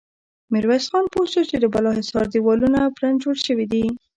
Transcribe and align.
ميرويس 0.51 0.85
خان 0.91 1.05
پوه 1.13 1.25
شو 1.33 1.41
چې 1.49 1.55
د 1.59 1.65
بالا 1.73 1.91
حصار 1.99 2.25
دېوالونه 2.33 2.79
پلن 2.95 3.13
جوړ 3.23 3.35
شوي 3.45 3.65
دي. 3.71 3.83